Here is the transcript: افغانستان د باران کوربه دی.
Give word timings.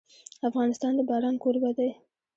افغانستان 0.49 0.91
د 0.95 0.99
باران 1.09 1.35
کوربه 1.43 1.71
دی. 1.77 1.89